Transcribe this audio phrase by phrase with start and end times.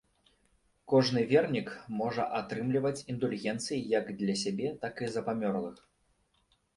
[0.91, 1.67] Кожны вернік
[1.99, 5.77] можа атрымліваць індульгенцыі як для сябе, так і за памерлых.